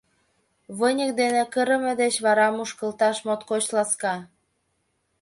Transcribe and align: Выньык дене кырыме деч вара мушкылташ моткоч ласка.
Выньык 0.77 1.11
дене 1.21 1.43
кырыме 1.53 1.93
деч 2.01 2.15
вара 2.25 2.47
мушкылташ 2.55 3.17
моткоч 3.27 3.63
ласка. 3.75 4.15